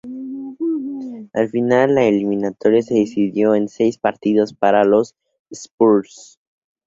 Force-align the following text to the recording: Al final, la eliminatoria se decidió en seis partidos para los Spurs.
Al 1.31 1.49
final, 1.49 1.93
la 1.93 2.05
eliminatoria 2.05 2.81
se 2.81 2.95
decidió 2.95 3.53
en 3.53 3.69
seis 3.69 3.99
partidos 3.99 4.51
para 4.51 4.83
los 4.83 5.15
Spurs. 5.51 6.39